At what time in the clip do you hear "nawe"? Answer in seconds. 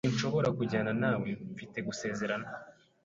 1.01-1.29